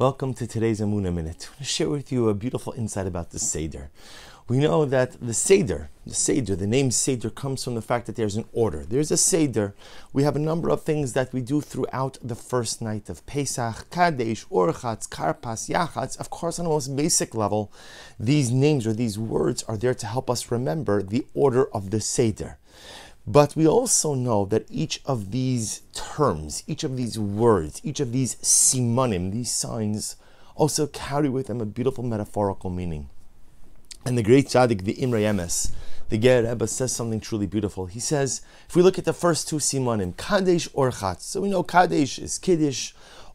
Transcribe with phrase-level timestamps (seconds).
[0.00, 1.46] Welcome to today's Amuna Minute.
[1.46, 3.90] I want to share with you a beautiful insight about the Seder.
[4.48, 8.16] We know that the Seder, the Seder, the name Seder comes from the fact that
[8.16, 8.82] there's an order.
[8.82, 9.74] There's a Seder.
[10.14, 13.90] We have a number of things that we do throughout the first night of Pesach,
[13.90, 16.18] Kadesh, Orchatz, Karpas, Yachatz.
[16.18, 17.70] Of course, on the most basic level,
[18.18, 22.00] these names or these words are there to help us remember the order of the
[22.00, 22.56] Seder.
[23.26, 28.12] But we also know that each of these terms, each of these words, each of
[28.12, 30.16] these simanim, these signs,
[30.56, 33.08] also carry with them a beautiful metaphorical meaning.
[34.04, 35.72] And the great tzaddik, the Imrei Emes,
[36.08, 37.86] the Ger Rebbe says something truly beautiful.
[37.86, 41.62] He says, if we look at the first two simanim, Kadesh Orchatz, so we know
[41.62, 42.92] Kadesh is Kiddush,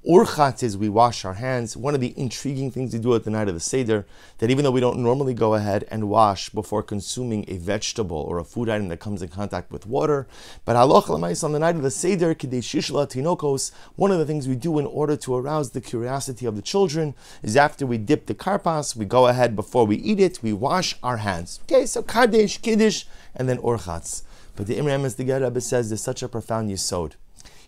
[0.07, 1.75] Urchat is we wash our hands.
[1.75, 4.05] One of the intriguing things to do at the night of the Seder,
[4.37, 8.37] that even though we don't normally go ahead and wash before consuming a vegetable or
[8.37, 10.27] a food item that comes in contact with water,
[10.63, 14.55] but halach on the night of the Seder, Shishla Tinokos, one of the things we
[14.55, 18.35] do in order to arouse the curiosity of the children is after we dip the
[18.35, 21.61] karpas, we go ahead before we eat it, we wash our hands.
[21.63, 24.21] Okay, so Kadesh, Kiddush, and then Urchatz.
[24.55, 27.13] But the Imram the Rebbe says there's such a profound yisod.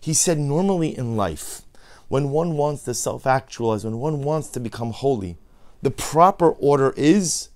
[0.00, 1.62] He said normally in life,
[2.08, 5.36] when one wants to self actualize, when one wants to become holy,
[5.82, 7.50] the proper order is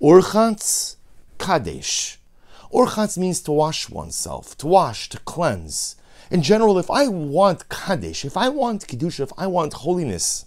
[0.00, 0.96] Urchatz
[1.38, 2.18] Kadesh.
[2.72, 5.96] Urchatz means to wash oneself, to wash, to cleanse.
[6.30, 10.44] In general, if I want Kadesh, if I want Kedusha, if I want holiness,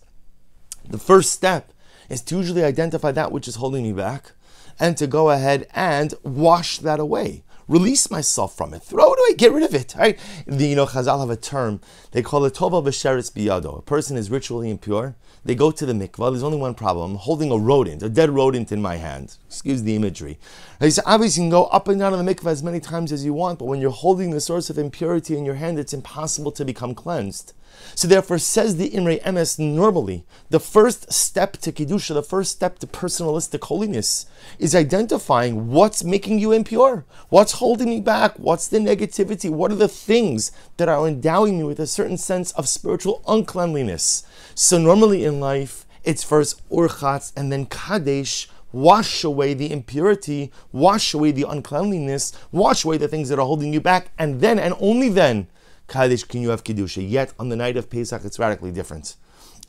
[0.87, 1.73] the first step
[2.09, 4.31] is to usually identify that which is holding me back
[4.79, 9.35] and to go ahead and wash that away release myself from it, throw it away,
[9.35, 9.95] get rid of it.
[9.97, 10.19] Right?
[10.47, 13.79] You know, Chazal have a term they call it tovel v'sheretz b'yado.
[13.79, 15.15] A person is ritually impure.
[15.45, 16.31] They go to the mikvah.
[16.31, 19.37] There's only one problem: I'm holding a rodent, a dead rodent in my hand.
[19.47, 20.39] Excuse the imagery.
[20.79, 23.11] He said, obviously, you can go up and down in the mikvah as many times
[23.11, 25.93] as you want, but when you're holding the source of impurity in your hand, it's
[25.93, 27.53] impossible to become cleansed.
[27.95, 32.77] So therefore, says the Imrei Emes, normally, the first step to Kedusha, the first step
[32.79, 34.27] to personalistic holiness,
[34.59, 39.75] is identifying what's making you impure, what's holding me back, what's the negativity, what are
[39.75, 44.23] the things that are endowing me with a certain sense of spiritual uncleanliness.
[44.53, 51.13] So normally in life, it's first Urchatz and then Kadesh, wash away the impurity, wash
[51.13, 54.75] away the uncleanliness, wash away the things that are holding you back, and then and
[54.79, 55.47] only then
[55.87, 57.07] Kadesh can you have Kedusha.
[57.07, 59.15] Yet on the night of Pesach, it's radically different.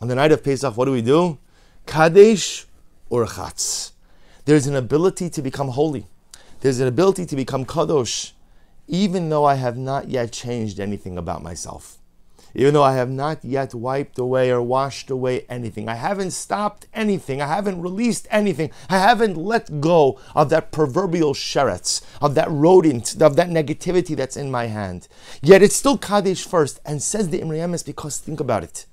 [0.00, 1.38] On the night of Pesach, what do we do?
[1.86, 2.66] Kadesh
[3.08, 3.92] or Chatz.
[4.44, 6.06] There's an ability to become holy.
[6.60, 8.32] There's an ability to become Kadosh,
[8.86, 11.98] even though I have not yet changed anything about myself
[12.54, 15.88] even though I have not yet wiped away or washed away anything.
[15.88, 17.40] I haven't stopped anything.
[17.40, 18.70] I haven't released anything.
[18.88, 24.36] I haven't let go of that proverbial sheretz, of that rodent, of that negativity that's
[24.36, 25.08] in my hand.
[25.42, 28.86] Yet it's still Kadesh first, and says the Emes because think about it.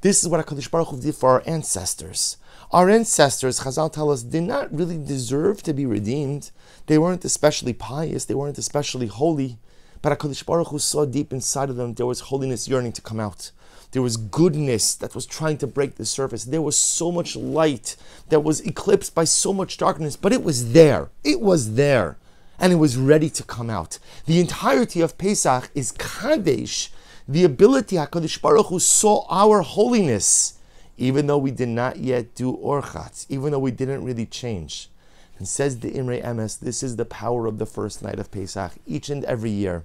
[0.00, 2.36] This is what HaKadosh Baruch Hu did for our ancestors.
[2.70, 6.50] Our ancestors, Chazal tell us, did not really deserve to be redeemed.
[6.86, 8.26] They weren't especially pious.
[8.26, 9.58] They weren't especially holy.
[10.00, 13.18] But HaKadosh Baruch Hu saw deep inside of them there was holiness yearning to come
[13.18, 13.50] out.
[13.92, 16.44] There was goodness that was trying to break the surface.
[16.44, 17.96] There was so much light
[18.28, 21.10] that was eclipsed by so much darkness, but it was there.
[21.24, 22.18] It was there.
[22.60, 23.98] And it was ready to come out.
[24.26, 26.90] The entirety of Pesach is Kadesh,
[27.26, 30.58] the ability HaKadosh Baruch Hu saw our holiness,
[30.96, 34.90] even though we did not yet do Orchatz, even though we didn't really change.
[35.38, 38.72] And says the Imrei Emes, this is the power of the first night of Pesach,
[38.86, 39.84] each and every year.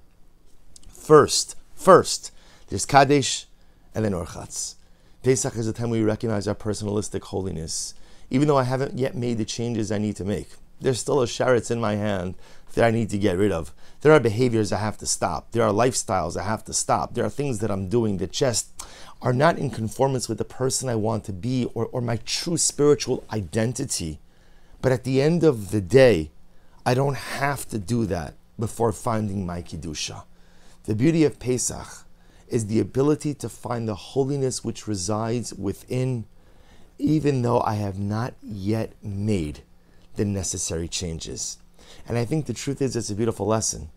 [0.88, 2.31] First, first,
[2.68, 3.46] there's Kadesh
[3.94, 4.75] and then Orchatz.
[5.22, 7.94] Pesach is the time we recognize our personalistic holiness,
[8.30, 10.50] even though I haven't yet made the changes I need to make.
[10.81, 12.36] There's still a sheretz in my hand
[12.74, 13.74] that I need to get rid of.
[14.02, 15.52] There are behaviors I have to stop.
[15.52, 17.13] There are lifestyles I have to stop.
[17.13, 18.69] There are things that I'm doing that just
[19.22, 22.58] are not in conformance with the person I want to be or, or my true
[22.58, 24.19] spiritual identity.
[24.84, 26.32] But at the end of the day,
[26.86, 30.26] I don't have to do that before finding my Kedusha.
[30.84, 32.06] The beauty of Pesach
[32.50, 36.26] is the ability to find the holiness which resides within,
[37.00, 39.63] even though I have not yet made
[40.18, 41.60] the necessary changes.
[42.06, 43.90] And I think the truth is, it's a beautiful lesson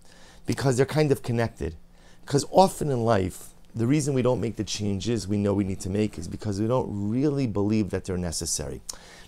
[0.47, 1.75] because they're kind of connected.
[2.21, 5.81] Because often in life, the reason we don't make the changes we know we need
[5.81, 8.81] to make is because we don't really believe that they're necessary.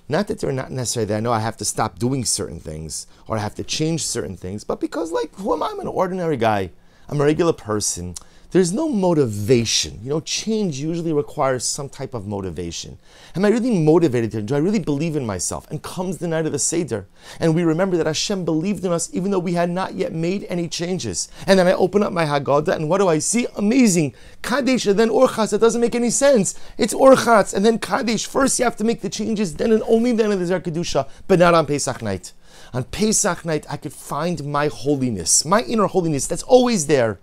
[0.09, 3.07] Not that they're not necessary that I know I have to stop doing certain things
[3.27, 5.69] or I have to change certain things, but because, like, who am I?
[5.69, 6.71] I'm an ordinary guy.
[7.11, 8.15] I'm a regular person.
[8.51, 10.01] There's no motivation.
[10.03, 12.99] You know, change usually requires some type of motivation.
[13.37, 14.43] Am I really motivated to?
[14.43, 15.71] Do I really believe in myself?
[15.71, 17.07] And comes the night of the Seder,
[17.41, 20.47] and we remember that Hashem believed in us even though we had not yet made
[20.49, 21.29] any changes.
[21.47, 23.47] And then I open up my Haggadah, and what do I see?
[23.57, 24.15] Amazing.
[24.41, 25.53] Kadesh, and then Orchatz.
[25.53, 26.59] It doesn't make any sense.
[26.79, 28.27] It's Orchatz, and then Kadesh.
[28.27, 31.39] First you have to make the changes, then and only then is there Kedusha, but
[31.39, 32.33] not on Pesach night.
[32.73, 37.19] On Pesach night, I could find my holiness, my inner holiness that's always there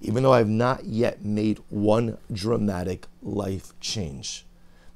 [0.00, 4.44] even though I've not yet made one dramatic life change.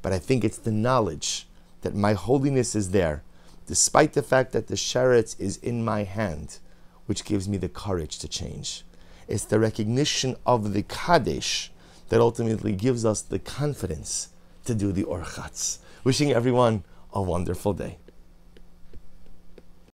[0.03, 1.47] But I think it's the knowledge
[1.83, 3.23] that my holiness is there,
[3.67, 6.59] despite the fact that the sheretz is in my hand,
[7.07, 8.85] which gives me the courage to change.
[9.29, 11.71] It's the recognition of the Kadesh
[12.09, 14.31] that ultimately gives us the confidence
[14.65, 15.79] to do the Orchatz.
[16.05, 17.99] Wishing everyone a wonderful day.